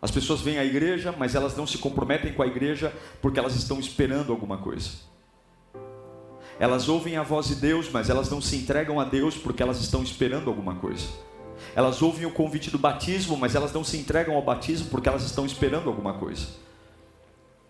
[0.01, 3.55] As pessoas vêm à igreja, mas elas não se comprometem com a igreja porque elas
[3.55, 4.89] estão esperando alguma coisa.
[6.59, 9.79] Elas ouvem a voz de Deus, mas elas não se entregam a Deus porque elas
[9.79, 11.07] estão esperando alguma coisa.
[11.73, 15.23] Elas ouvem o convite do batismo, mas elas não se entregam ao batismo porque elas
[15.23, 16.66] estão esperando alguma coisa.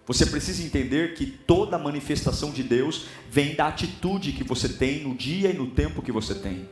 [0.08, 5.14] Você precisa entender que toda manifestação de Deus vem da atitude que você tem no
[5.14, 6.68] dia e no tempo que você tem.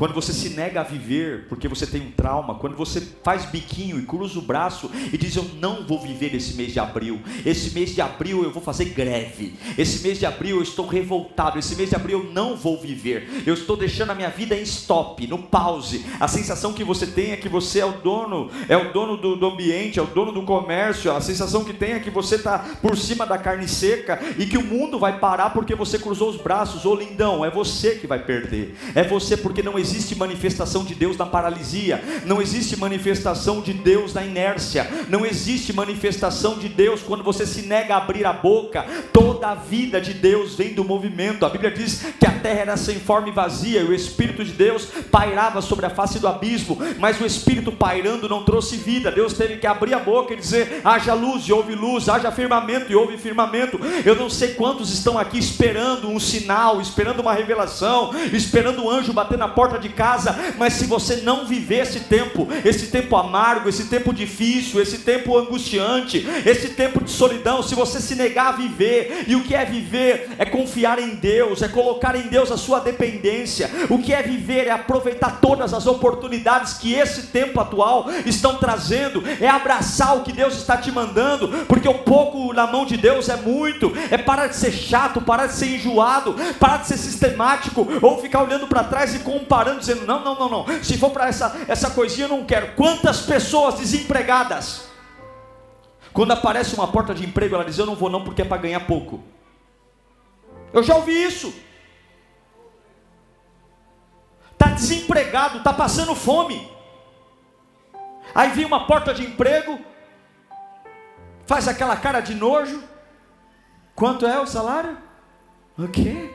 [0.00, 3.98] Quando você se nega a viver porque você tem um trauma, quando você faz biquinho
[3.98, 7.74] e cruza o braço e diz: Eu não vou viver esse mês de abril, esse
[7.74, 11.76] mês de abril eu vou fazer greve, esse mês de abril eu estou revoltado, esse
[11.76, 15.26] mês de abril eu não vou viver, eu estou deixando a minha vida em stop,
[15.26, 16.02] no pause.
[16.18, 19.36] A sensação que você tem é que você é o dono, é o dono do,
[19.36, 22.58] do ambiente, é o dono do comércio, a sensação que tem é que você está
[22.80, 26.40] por cima da carne seca e que o mundo vai parar porque você cruzou os
[26.40, 26.86] braços.
[26.86, 30.94] Ô lindão, é você que vai perder, é você porque não existe existe manifestação de
[30.94, 37.02] Deus na paralisia, não existe manifestação de Deus na inércia, não existe manifestação de Deus
[37.02, 38.86] quando você se nega a abrir a boca.
[39.12, 41.44] Toda a vida de Deus vem do movimento.
[41.44, 44.52] A Bíblia diz que a terra era sem forma e vazia, e o Espírito de
[44.52, 49.10] Deus pairava sobre a face do abismo, mas o Espírito pairando não trouxe vida.
[49.10, 52.92] Deus teve que abrir a boca e dizer: haja luz e houve luz, haja firmamento
[52.92, 53.80] e houve firmamento.
[54.04, 59.12] Eu não sei quantos estão aqui esperando um sinal, esperando uma revelação, esperando um anjo
[59.12, 63.68] bater na porta de casa, mas se você não viver esse tempo, esse tempo amargo,
[63.68, 68.56] esse tempo difícil, esse tempo angustiante, esse tempo de solidão, se você se negar a
[68.56, 72.56] viver, e o que é viver é confiar em Deus, é colocar em Deus a
[72.56, 78.08] sua dependência, o que é viver é aproveitar todas as oportunidades que esse tempo atual
[78.26, 82.84] estão trazendo, é abraçar o que Deus está te mandando, porque o pouco na mão
[82.84, 86.88] de Deus é muito, é parar de ser chato, parar de ser enjoado, parar de
[86.88, 90.84] ser sistemático, ou ficar olhando para trás e comparando dizendo: não, não, não, não.
[90.84, 92.74] Se for para essa, essa coisinha, eu não quero.
[92.74, 94.88] Quantas pessoas desempregadas?
[96.12, 98.62] Quando aparece uma porta de emprego, ela diz: Eu não vou, não, porque é para
[98.62, 99.22] ganhar pouco.
[100.72, 101.52] Eu já ouvi isso.
[104.52, 106.70] Está desempregado, está passando fome.
[108.34, 109.80] Aí vem uma porta de emprego,
[111.46, 112.82] faz aquela cara de nojo.
[113.94, 114.96] Quanto é o salário?
[115.76, 116.30] O quê?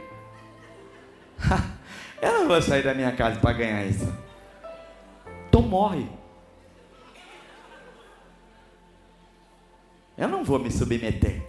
[2.26, 4.12] Eu não vou sair da minha casa para ganhar isso.
[5.48, 6.08] Então morre.
[10.18, 11.46] Eu não vou me submeter.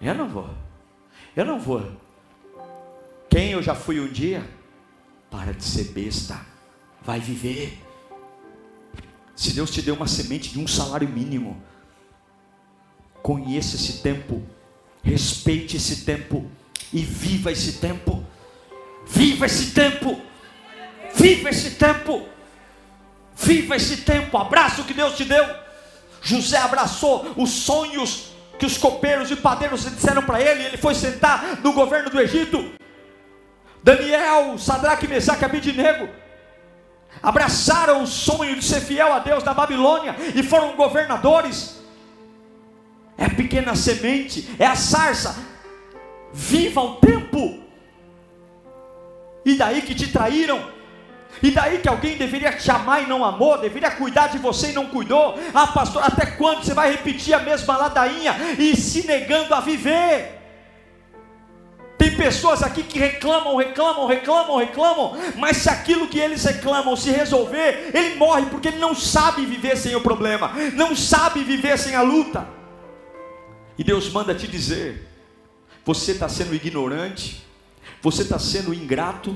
[0.00, 0.48] Eu não vou.
[1.36, 1.82] Eu não vou.
[3.28, 4.42] Quem eu já fui um dia?
[5.30, 6.40] Para de ser besta.
[7.02, 7.78] Vai viver.
[9.36, 11.62] Se Deus te deu uma semente de um salário mínimo,
[13.22, 14.42] conheça esse tempo,
[15.02, 16.50] respeite esse tempo
[16.92, 18.24] e viva esse tempo.
[19.06, 20.20] Viva esse tempo.
[21.14, 22.26] Viva esse tempo.
[23.36, 24.36] Viva esse tempo.
[24.36, 25.46] Abraça o que Deus te deu.
[26.20, 30.64] José abraçou os sonhos que os copeiros e padeiros disseram para ele.
[30.64, 32.72] Ele foi sentar no governo do Egito.
[33.82, 36.08] Daniel, Sadraque, Mesaque e Abidinego
[37.22, 41.78] abraçaram o sonho de ser fiel a Deus na Babilônia e foram governadores.
[43.16, 45.36] É pequena semente, é a sarça.
[46.32, 47.60] Viva o tempo.
[49.44, 50.62] E daí que te traíram,
[51.42, 54.72] e daí que alguém deveria te amar e não amou, deveria cuidar de você e
[54.72, 55.38] não cuidou.
[55.54, 60.36] Ah, pastor, até quando você vai repetir a mesma ladainha e se negando a viver?
[61.96, 67.10] Tem pessoas aqui que reclamam, reclamam, reclamam, reclamam, mas se aquilo que eles reclamam se
[67.10, 71.96] resolver, ele morre porque ele não sabe viver sem o problema, não sabe viver sem
[71.96, 72.46] a luta.
[73.76, 75.07] E Deus manda te dizer:
[75.88, 77.42] você está sendo ignorante,
[78.02, 79.34] você está sendo ingrato,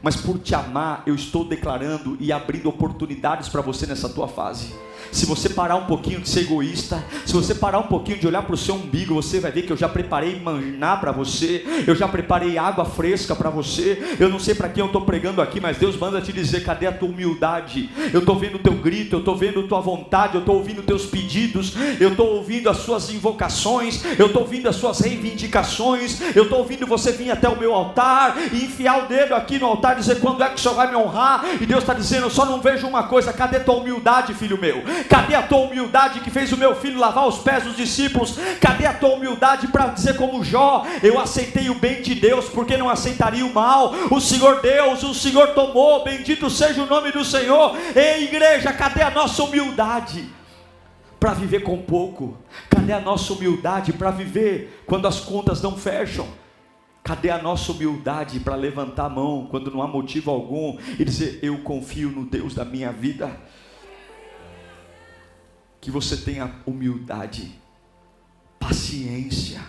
[0.00, 4.74] mas por te amar, eu estou declarando e abrindo oportunidades para você nessa tua fase.
[5.12, 8.42] Se você parar um pouquinho de ser egoísta, se você parar um pouquinho de olhar
[8.42, 11.94] para o seu umbigo, você vai ver que eu já preparei maná para você, eu
[11.94, 14.16] já preparei água fresca para você.
[14.18, 16.86] Eu não sei para quem eu estou pregando aqui, mas Deus manda te dizer: cadê
[16.86, 17.90] a tua humildade?
[18.12, 20.82] Eu estou vendo o teu grito, eu estou vendo a tua vontade, eu estou ouvindo
[20.82, 26.44] teus pedidos, eu estou ouvindo as suas invocações, eu estou ouvindo as suas reivindicações, eu
[26.44, 29.94] estou ouvindo você vir até o meu altar e enfiar o dedo aqui no altar
[29.94, 31.44] e dizer: quando é que o Senhor vai me honrar?
[31.60, 34.82] E Deus está dizendo: eu só não vejo uma coisa, cadê tua humildade, filho meu?
[35.08, 38.38] Cadê a tua humildade que fez o meu filho lavar os pés dos discípulos?
[38.60, 42.76] Cadê a tua humildade para dizer como Jó, eu aceitei o bem de Deus, porque
[42.76, 43.92] não aceitaria o mal?
[44.10, 47.76] O Senhor Deus, o Senhor tomou, bendito seja o nome do Senhor.
[47.94, 50.28] Ei, igreja, cadê a nossa humildade?
[51.18, 52.36] Para viver com pouco,
[52.68, 56.28] cadê a nossa humildade para viver quando as contas não fecham?
[57.02, 61.38] Cadê a nossa humildade para levantar a mão quando não há motivo algum e dizer:
[61.42, 63.30] Eu confio no Deus da minha vida?
[65.84, 67.54] Que você tenha humildade,
[68.58, 69.60] paciência.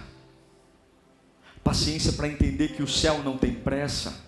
[1.62, 4.24] Paciência para entender que o céu não tem pressa,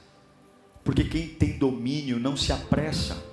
[0.83, 3.23] porque quem tem domínio não se apressa.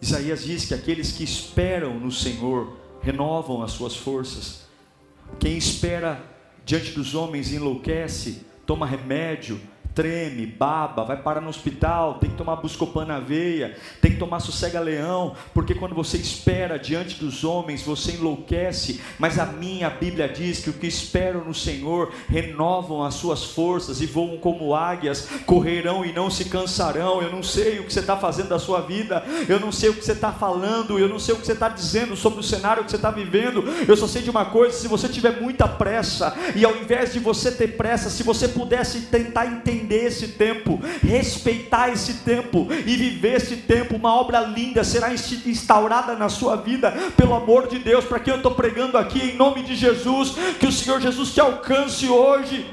[0.00, 4.62] Isaías diz que aqueles que esperam no Senhor renovam as suas forças.
[5.38, 6.24] Quem espera
[6.64, 9.60] diante dos homens enlouquece, toma remédio,
[9.94, 14.40] treme, baba, vai parar no hospital, tem que tomar buscopan na veia, tem que tomar
[14.40, 20.60] sossega-leão, porque quando você espera diante dos homens, você enlouquece, mas a minha Bíblia diz
[20.60, 26.04] que o que esperam no Senhor renovam as suas forças e voam como águias, correrão
[26.04, 27.22] e não se cansarão.
[27.22, 29.94] Eu não sei o que você está fazendo da sua vida, eu não sei o
[29.94, 32.84] que você está falando, eu não sei o que você está dizendo sobre o cenário
[32.84, 36.34] que você está vivendo, eu só sei de uma coisa: se você tiver muita pressa,
[36.56, 40.80] e ao invés de você ter pressa, se você pudesse tentar entender, entender esse tempo,
[41.02, 43.96] respeitar esse tempo e viver esse tempo.
[43.96, 48.04] Uma obra linda será instaurada na sua vida, pelo amor de Deus.
[48.04, 51.40] Para quem eu estou pregando aqui, em nome de Jesus, que o Senhor Jesus te
[51.40, 52.66] alcance hoje.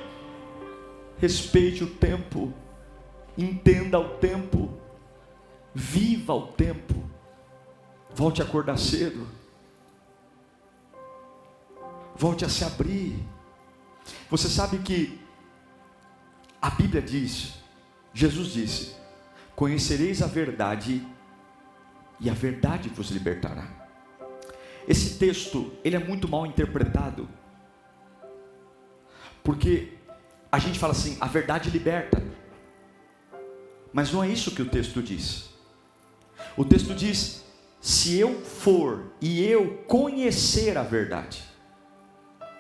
[1.18, 2.52] Respeite o tempo,
[3.38, 4.70] entenda o tempo,
[5.74, 6.96] viva o tempo.
[8.14, 9.28] Volte a acordar cedo.
[12.16, 13.16] Volte a se abrir.
[14.30, 15.21] Você sabe que
[16.62, 17.56] a Bíblia diz,
[18.14, 18.96] Jesus disse:
[19.56, 21.06] Conhecereis a verdade
[22.20, 23.68] e a verdade vos libertará.
[24.88, 27.28] Esse texto, ele é muito mal interpretado.
[29.44, 29.94] Porque
[30.52, 32.22] a gente fala assim, a verdade liberta.
[33.92, 35.50] Mas não é isso que o texto diz.
[36.56, 37.44] O texto diz:
[37.80, 41.44] se eu for e eu conhecer a verdade,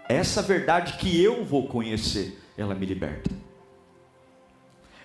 [0.09, 3.29] essa verdade que eu vou conhecer, ela me liberta.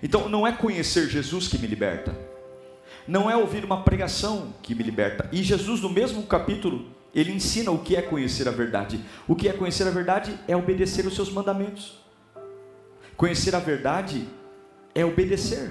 [0.03, 2.17] Então não é conhecer Jesus que me liberta,
[3.07, 5.29] não é ouvir uma pregação que me liberta.
[5.33, 9.01] E Jesus, no mesmo capítulo, ele ensina o que é conhecer a verdade.
[9.27, 12.05] O que é conhecer a verdade é obedecer os seus mandamentos.
[13.17, 14.29] Conhecer a verdade
[14.95, 15.71] é obedecer.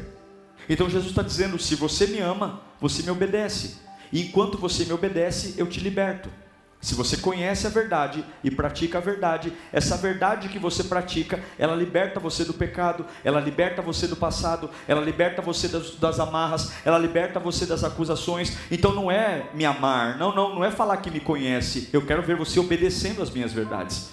[0.67, 3.78] Então Jesus está dizendo: se você me ama, você me obedece.
[4.11, 6.30] E enquanto você me obedece, eu te liberto.
[6.86, 11.73] Se você conhece a verdade e pratica a verdade, essa verdade que você pratica, ela
[11.73, 16.73] liberta você do pecado, ela liberta você do passado, ela liberta você das, das, amarras,
[16.86, 18.55] ela liberta você das acusações.
[18.69, 21.89] Então não é me amar, não, não, não é falar que me conhece.
[21.91, 24.11] Eu quero ver você obedecendo as minhas verdades.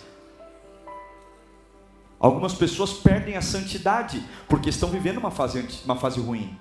[2.18, 6.58] Algumas pessoas perdem a santidade porque estão vivendo uma fase, uma fase ruim.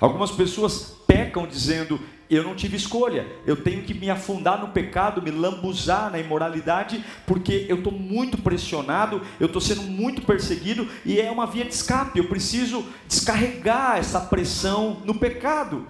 [0.00, 2.00] Algumas pessoas pecam dizendo:
[2.30, 7.04] Eu não tive escolha, eu tenho que me afundar no pecado, me lambuzar na imoralidade,
[7.26, 11.74] porque eu estou muito pressionado, eu estou sendo muito perseguido e é uma via de
[11.74, 12.20] escape.
[12.20, 15.88] Eu preciso descarregar essa pressão no pecado.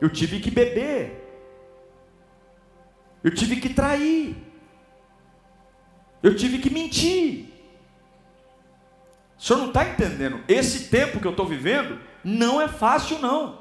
[0.00, 1.22] Eu tive que beber,
[3.22, 4.34] eu tive que trair,
[6.22, 7.47] eu tive que mentir.
[9.38, 10.42] O senhor não está entendendo?
[10.48, 13.58] Esse tempo que eu estou vivendo não é fácil, não.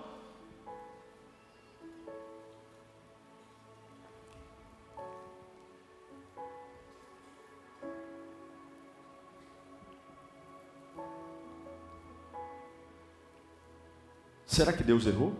[14.47, 15.35] Será que Deus errou?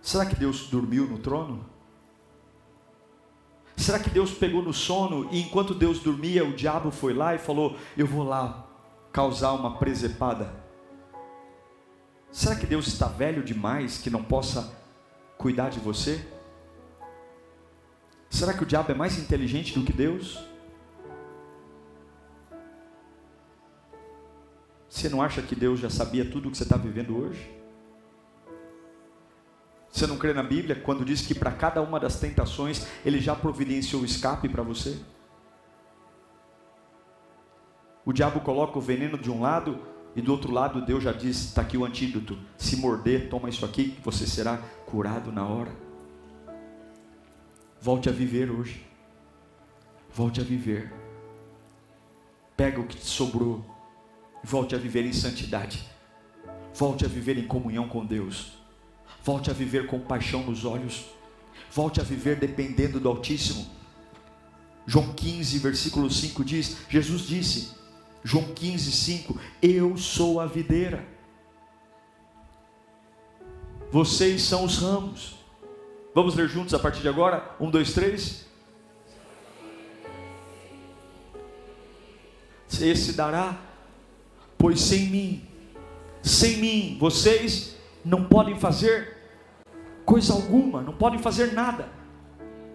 [0.00, 1.68] Será que Deus dormiu no trono?
[3.80, 7.38] Será que Deus pegou no sono e enquanto Deus dormia, o diabo foi lá e
[7.38, 8.68] falou: Eu vou lá
[9.10, 10.52] causar uma presepada?
[12.30, 14.70] Será que Deus está velho demais que não possa
[15.38, 16.22] cuidar de você?
[18.28, 20.38] Será que o diabo é mais inteligente do que Deus?
[24.90, 27.59] Você não acha que Deus já sabia tudo o que você está vivendo hoje?
[29.90, 33.34] Você não crê na Bíblia quando diz que para cada uma das tentações ele já
[33.34, 34.98] providenciou o escape para você?
[38.04, 39.78] O diabo coloca o veneno de um lado
[40.16, 42.38] e do outro lado Deus já diz: está aqui o antídoto.
[42.56, 45.72] Se morder, toma isso aqui você será curado na hora.
[47.80, 48.86] Volte a viver hoje.
[50.12, 50.92] Volte a viver.
[52.56, 53.64] Pega o que te sobrou.
[54.42, 55.88] Volte a viver em santidade.
[56.74, 58.59] Volte a viver em comunhão com Deus.
[59.22, 61.04] Volte a viver com paixão nos olhos.
[61.70, 63.66] Volte a viver dependendo do Altíssimo.
[64.86, 67.70] João 15, versículo 5 diz: Jesus disse,
[68.24, 71.06] João 15, 5: Eu sou a videira,
[73.90, 75.34] vocês são os ramos.
[76.14, 77.54] Vamos ler juntos a partir de agora?
[77.60, 78.46] Um, dois, três.
[82.80, 83.60] Esse dará,
[84.56, 85.46] pois sem mim,
[86.22, 89.09] sem mim, vocês não podem fazer
[90.10, 91.88] coisa alguma, não podem fazer nada.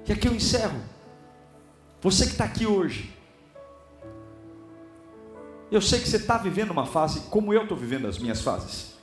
[0.08, 0.80] E aqui eu encerro.
[2.00, 3.14] Você que está aqui hoje,
[5.70, 8.96] eu sei que você está vivendo uma fase como eu estou vivendo as minhas fases.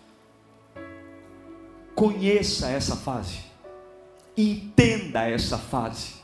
[1.95, 3.41] Conheça essa fase,
[4.35, 6.15] entenda essa fase.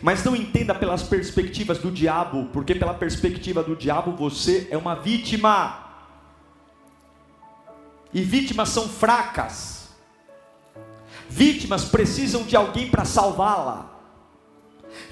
[0.00, 4.94] Mas não entenda pelas perspectivas do diabo, porque pela perspectiva do diabo você é uma
[4.94, 5.90] vítima.
[8.14, 9.79] E vítimas são fracas.
[11.30, 13.88] Vítimas precisam de alguém para salvá-la.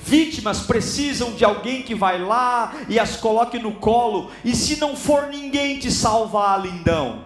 [0.01, 4.29] Vítimas precisam de alguém que vai lá e as coloque no colo.
[4.45, 7.25] E se não for ninguém te salvar, lindão.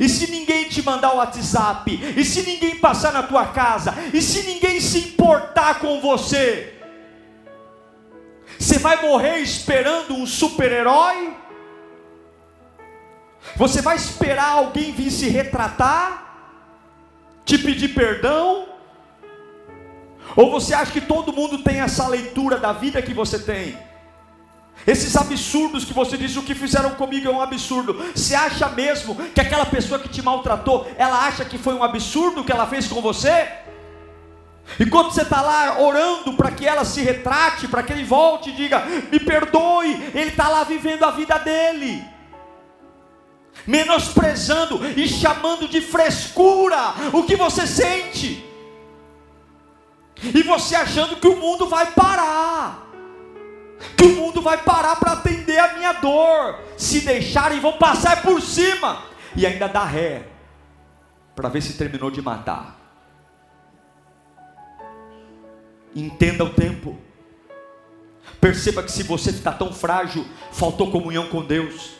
[0.00, 4.20] E se ninguém te mandar o WhatsApp, e se ninguém passar na tua casa, e
[4.20, 6.74] se ninguém se importar com você,
[8.58, 11.36] você vai morrer esperando um super-herói?
[13.56, 16.27] Você vai esperar alguém vir se retratar?
[17.48, 18.66] Te pedir perdão?
[20.36, 23.78] Ou você acha que todo mundo tem essa leitura da vida que você tem?
[24.86, 27.94] Esses absurdos que você disse, o que fizeram comigo é um absurdo.
[28.14, 32.42] Você acha mesmo que aquela pessoa que te maltratou, ela acha que foi um absurdo
[32.42, 33.48] o que ela fez com você?
[34.78, 38.52] Enquanto você está lá orando para que ela se retrate, para que ele volte e
[38.52, 42.17] diga, me perdoe, ele está lá vivendo a vida dele
[43.68, 48.42] menosprezando e chamando de frescura o que você sente,
[50.22, 52.88] e você achando que o mundo vai parar,
[53.94, 58.40] que o mundo vai parar para atender a minha dor, se deixarem vão passar por
[58.40, 59.02] cima
[59.36, 60.26] e ainda dá ré,
[61.36, 62.74] para ver se terminou de matar.
[65.94, 66.96] Entenda o tempo.
[68.40, 71.97] Perceba que se você está tão frágil, faltou comunhão com Deus.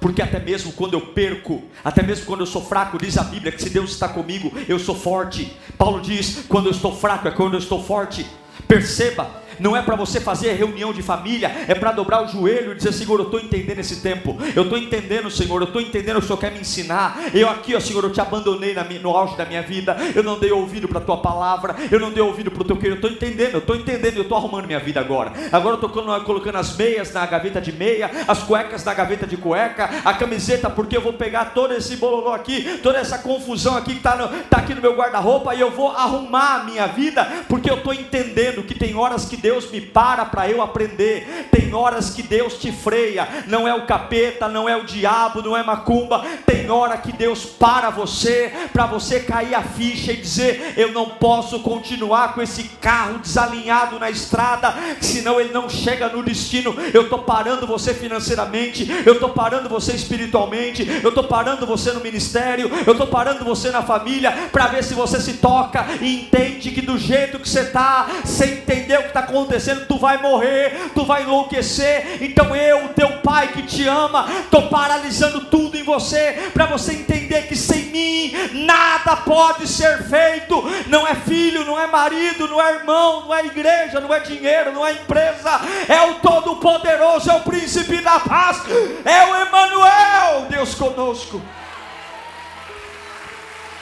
[0.00, 3.52] Porque até mesmo quando eu perco, até mesmo quando eu sou fraco, diz a Bíblia
[3.52, 5.56] que se Deus está comigo, eu sou forte.
[5.76, 8.26] Paulo diz: quando eu estou fraco é quando eu estou forte.
[8.72, 12.74] Perceba, não é para você fazer reunião de família, é para dobrar o joelho e
[12.74, 16.18] dizer: Senhor, eu estou entendendo esse tempo, eu estou entendendo, Senhor, eu estou entendendo o
[16.18, 17.30] que o Senhor quer me ensinar.
[17.34, 20.38] Eu aqui, ó Senhor, eu te abandonei minha, no auge da minha vida, eu não
[20.38, 23.08] dei ouvido para a tua palavra, eu não dei ouvido para o teu querido, eu
[23.08, 25.32] estou entendendo, eu estou entendendo, eu estou arrumando minha vida agora.
[25.50, 25.90] Agora eu estou
[26.24, 30.68] colocando as meias na gaveta de meia, as cuecas na gaveta de cueca, a camiseta,
[30.68, 34.16] porque eu vou pegar todo esse bololô aqui, toda essa confusão aqui que está
[34.50, 37.94] tá aqui no meu guarda-roupa e eu vou arrumar a minha vida, porque eu estou
[37.94, 42.54] entendendo que tem horas que Deus me para para eu aprender, tem horas que Deus
[42.54, 46.96] te freia, não é o capeta, não é o diabo, não é macumba, tem hora
[46.96, 52.34] que Deus para você, para você cair a ficha e dizer: Eu não posso continuar
[52.34, 56.74] com esse carro desalinhado na estrada, senão ele não chega no destino.
[56.92, 62.00] Eu estou parando você financeiramente, eu estou parando você espiritualmente, eu estou parando você no
[62.00, 66.70] ministério, eu estou parando você na família, para ver se você se toca e entende
[66.70, 70.90] que do jeito que você está, sem entender o que está acontecendo, tu vai morrer,
[70.94, 72.18] tu vai enlouquecer.
[72.22, 77.46] Então eu, teu pai que te ama, estou paralisando tudo em você, para você entender
[77.46, 78.32] que sem mim
[78.64, 80.62] nada pode ser feito.
[80.88, 84.72] Não é filho, não é marido, não é irmão, não é igreja, não é dinheiro,
[84.72, 88.62] não é empresa, é o Todo-Poderoso, é o Príncipe da Paz,
[89.04, 91.40] é o Emmanuel, Deus conosco.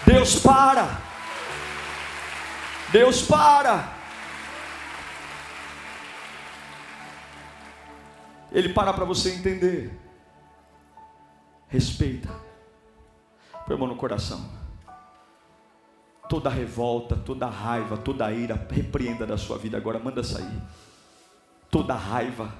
[0.06, 0.88] Deus para.
[2.88, 3.99] Deus para.
[8.52, 9.96] Ele para para você entender.
[11.68, 12.28] Respeita.
[13.66, 14.44] Põe a mão no coração.
[16.28, 20.62] Toda revolta, toda raiva, toda ira, repreenda da sua vida agora, manda sair.
[21.70, 22.52] Toda raiva,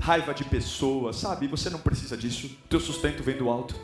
[0.00, 1.46] raiva de pessoas, sabe?
[1.48, 2.50] Você não precisa disso.
[2.68, 3.74] Teu sustento vem do alto.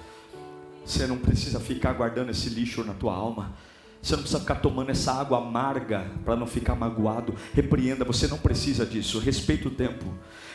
[0.85, 3.53] Você não precisa ficar guardando esse lixo na tua alma.
[4.01, 7.35] Você não precisa ficar tomando essa água amarga para não ficar magoado.
[7.53, 9.19] Repreenda, você não precisa disso.
[9.19, 10.07] Respeita o tempo.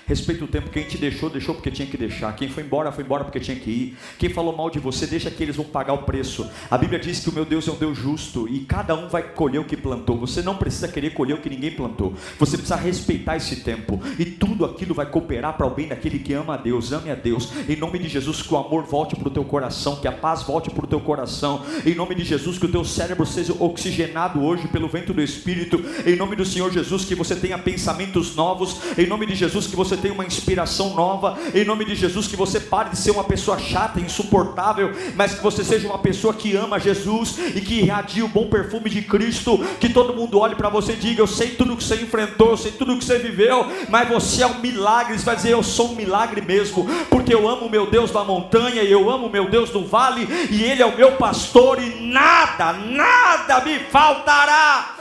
[0.06, 0.70] Respeita o tempo.
[0.70, 2.36] Quem te deixou, deixou porque tinha que deixar.
[2.36, 3.97] Quem foi embora, foi embora porque tinha que ir.
[4.18, 6.49] Quem falou mal de você, deixa que eles vão pagar o preço.
[6.70, 9.24] A Bíblia diz que o meu Deus é um Deus justo e cada um vai
[9.24, 10.18] colher o que plantou.
[10.18, 12.14] Você não precisa querer colher o que ninguém plantou.
[12.38, 14.01] Você precisa respeitar esse tempo.
[14.20, 16.91] E tudo aquilo vai cooperar para o bem daquele que ama a Deus.
[16.91, 17.51] Ame a Deus.
[17.68, 20.43] Em nome de Jesus, que o amor volte para o teu coração, que a paz
[20.43, 21.62] volte para o teu coração.
[21.86, 25.84] Em nome de Jesus, que o teu cérebro seja oxigenado hoje pelo vento do Espírito.
[26.06, 28.78] Em nome do Senhor Jesus, que você tenha pensamentos novos.
[28.97, 32.27] Em nome de Jesus, que você você tenha uma inspiração nova, em nome de Jesus,
[32.27, 36.33] que você pare de ser uma pessoa chata, insuportável, mas que você seja uma pessoa
[36.33, 40.55] que ama Jesus e que irradie o bom perfume de Cristo, que todo mundo olhe
[40.55, 43.19] para você e diga: Eu sei tudo que você enfrentou, eu sei tudo que você
[43.19, 45.17] viveu, mas você é um milagre.
[45.17, 48.23] Você vai dizer: Eu sou um milagre mesmo, porque eu amo o meu Deus da
[48.23, 51.81] montanha, e eu amo o meu Deus do vale, e Ele é o meu pastor,
[51.81, 54.95] e nada, nada me faltará.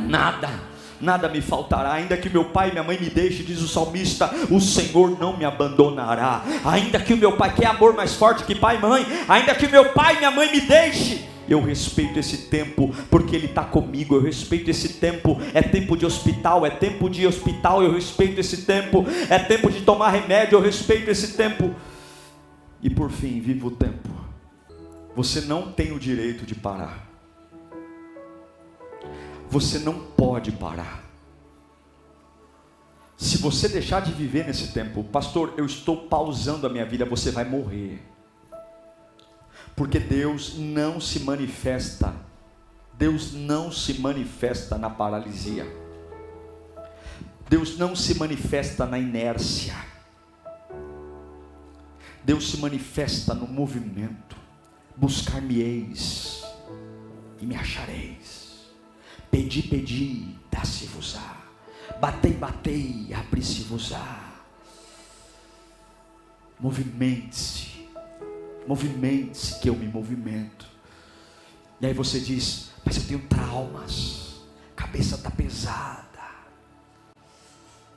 [0.00, 0.63] Nada
[1.04, 4.30] nada me faltará, ainda que meu pai e minha mãe me deixem, diz o salmista,
[4.50, 8.44] o Senhor não me abandonará, ainda que o meu pai, que é amor mais forte
[8.44, 12.18] que pai e mãe, ainda que meu pai e minha mãe me deixem, eu respeito
[12.18, 14.14] esse tempo, porque Ele está comigo.
[14.14, 15.38] Eu respeito esse tempo.
[15.52, 17.82] É tempo de hospital, é tempo de hospital.
[17.82, 19.04] Eu respeito esse tempo.
[19.28, 20.56] É tempo de tomar remédio.
[20.56, 21.74] Eu respeito esse tempo.
[22.82, 24.08] E por fim, viva o tempo.
[25.14, 27.03] Você não tem o direito de parar.
[29.54, 31.04] Você não pode parar.
[33.16, 37.30] Se você deixar de viver nesse tempo, pastor, eu estou pausando a minha vida, você
[37.30, 38.02] vai morrer.
[39.76, 42.12] Porque Deus não se manifesta,
[42.94, 45.64] Deus não se manifesta na paralisia.
[47.48, 49.76] Deus não se manifesta na inércia.
[52.24, 54.36] Deus se manifesta no movimento.
[54.96, 56.44] Buscar-me-eis
[57.40, 58.23] e me achareis.
[59.34, 61.38] Pedi, pedi, dá-se-vos-á.
[62.00, 64.32] Batei, batei, abri-se-vos-á.
[66.60, 67.88] Movimente-se,
[68.64, 70.68] movimente-se que eu me movimento.
[71.80, 74.36] E aí você diz, mas eu tenho traumas,
[74.76, 76.04] cabeça está pesada.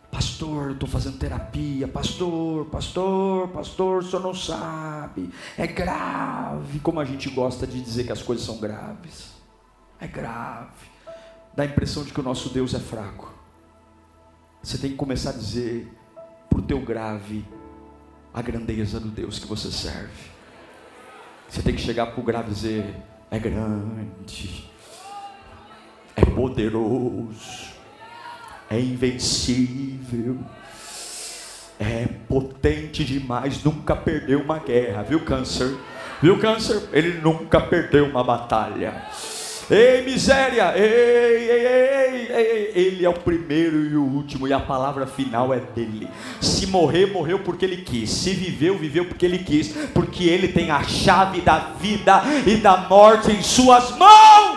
[0.09, 1.87] Pastor, eu estou fazendo terapia.
[1.87, 5.29] Pastor, pastor, pastor, o senhor não sabe.
[5.55, 6.79] É grave.
[6.79, 9.27] Como a gente gosta de dizer que as coisas são graves.
[9.99, 10.96] É grave
[11.57, 13.33] dá a impressão de que o nosso Deus é fraco.
[14.61, 15.91] Você tem que começar a dizer
[16.47, 17.43] para o teu grave
[18.31, 20.29] a grandeza do Deus que você serve.
[21.49, 22.95] Você tem que chegar para o grave e dizer:
[23.31, 24.69] é grande,
[26.15, 27.71] é poderoso,
[28.69, 30.37] é invencível,
[31.79, 35.75] é potente demais, nunca perdeu uma guerra, viu, câncer?
[36.21, 36.87] Viu, câncer?
[36.93, 39.09] Ele nunca perdeu uma batalha.
[39.69, 40.73] Ei, miséria!
[40.77, 45.53] Ei, ei, ei, ei, Ele é o primeiro e o último, e a palavra final
[45.53, 46.07] é dele.
[46.39, 48.09] Se morrer, morreu porque ele quis.
[48.09, 49.73] Se viveu, viveu porque ele quis.
[49.93, 54.56] Porque ele tem a chave da vida e da morte em suas mãos.